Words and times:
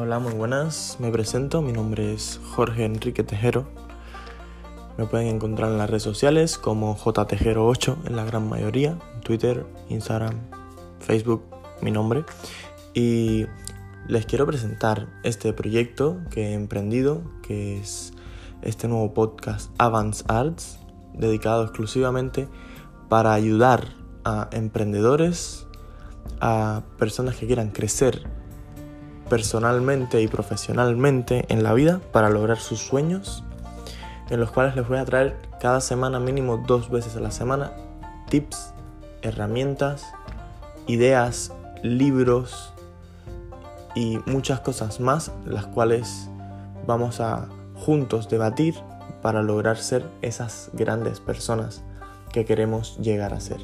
Hola, 0.00 0.20
muy 0.20 0.32
buenas. 0.32 0.98
Me 1.00 1.10
presento, 1.10 1.60
mi 1.60 1.72
nombre 1.72 2.14
es 2.14 2.40
Jorge 2.54 2.84
Enrique 2.84 3.24
Tejero. 3.24 3.66
Me 4.96 5.06
pueden 5.06 5.26
encontrar 5.26 5.72
en 5.72 5.78
las 5.78 5.90
redes 5.90 6.04
sociales 6.04 6.56
como 6.56 6.96
JTejero8 6.96 8.06
en 8.06 8.14
la 8.14 8.24
gran 8.24 8.48
mayoría, 8.48 8.96
Twitter, 9.24 9.66
Instagram, 9.88 10.38
Facebook, 11.00 11.42
mi 11.82 11.90
nombre. 11.90 12.24
Y 12.94 13.46
les 14.06 14.24
quiero 14.24 14.46
presentar 14.46 15.08
este 15.24 15.52
proyecto 15.52 16.18
que 16.30 16.50
he 16.50 16.54
emprendido, 16.54 17.22
que 17.42 17.80
es 17.80 18.12
este 18.62 18.86
nuevo 18.86 19.12
podcast 19.14 19.72
Avance 19.78 20.22
Arts, 20.28 20.78
dedicado 21.14 21.64
exclusivamente 21.64 22.46
para 23.08 23.34
ayudar 23.34 23.88
a 24.22 24.48
emprendedores, 24.52 25.66
a 26.40 26.84
personas 26.98 27.34
que 27.34 27.46
quieran 27.48 27.70
crecer 27.70 28.38
personalmente 29.28 30.20
y 30.22 30.28
profesionalmente 30.28 31.44
en 31.48 31.62
la 31.62 31.74
vida 31.74 32.00
para 32.12 32.30
lograr 32.30 32.58
sus 32.58 32.80
sueños, 32.80 33.44
en 34.30 34.40
los 34.40 34.50
cuales 34.50 34.76
les 34.76 34.86
voy 34.88 34.98
a 34.98 35.04
traer 35.04 35.36
cada 35.60 35.80
semana 35.80 36.20
mínimo 36.20 36.62
dos 36.66 36.90
veces 36.90 37.16
a 37.16 37.20
la 37.20 37.30
semana 37.30 37.72
tips, 38.28 38.72
herramientas, 39.22 40.06
ideas, 40.86 41.52
libros 41.82 42.72
y 43.94 44.18
muchas 44.26 44.60
cosas 44.60 45.00
más, 45.00 45.32
las 45.44 45.66
cuales 45.66 46.28
vamos 46.86 47.20
a 47.20 47.48
juntos 47.74 48.28
debatir 48.28 48.74
para 49.22 49.42
lograr 49.42 49.76
ser 49.78 50.04
esas 50.22 50.70
grandes 50.72 51.20
personas 51.20 51.82
que 52.32 52.44
queremos 52.44 52.98
llegar 52.98 53.34
a 53.34 53.40
ser. 53.40 53.58